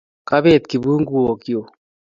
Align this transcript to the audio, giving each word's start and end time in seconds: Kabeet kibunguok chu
Kabeet 0.27 0.63
kibunguok 0.69 1.39
chu 1.45 1.59